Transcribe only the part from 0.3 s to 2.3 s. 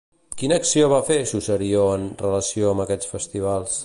Quina acció va fer Susarió en